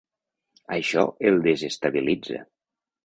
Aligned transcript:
Això 0.77 1.03
el 1.31 1.37
desestabilitza. 1.49 2.41